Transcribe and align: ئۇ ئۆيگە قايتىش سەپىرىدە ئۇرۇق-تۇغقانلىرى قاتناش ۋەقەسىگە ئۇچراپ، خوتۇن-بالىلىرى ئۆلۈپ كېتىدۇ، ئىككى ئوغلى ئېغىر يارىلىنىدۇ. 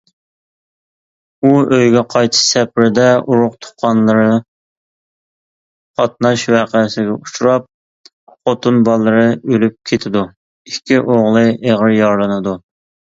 ئۇ 1.41 1.49
ئۆيگە 1.75 2.01
قايتىش 2.13 2.39
سەپىرىدە 2.53 3.05
ئۇرۇق-تۇغقانلىرى 3.19 4.25
قاتناش 6.01 6.47
ۋەقەسىگە 6.55 7.15
ئۇچراپ، 7.19 7.69
خوتۇن-بالىلىرى 8.39 9.29
ئۆلۈپ 9.35 9.79
كېتىدۇ، 9.93 10.29
ئىككى 10.73 11.03
ئوغلى 11.05 11.47
ئېغىر 11.55 11.95
يارىلىنىدۇ. 12.03 12.57